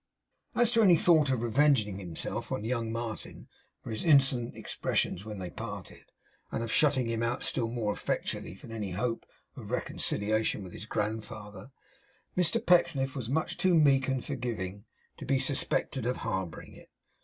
[0.55, 3.47] As to any thought of revenging himself on young Martin
[3.83, 6.05] for his insolent expressions when they parted,
[6.51, 10.87] and of shutting him out still more effectually from any hope of reconciliation with his
[10.87, 11.69] grandfather,
[12.35, 14.85] Mr Pecksniff was much too meek and forgiving
[15.17, 16.89] to be suspected of harbouring it.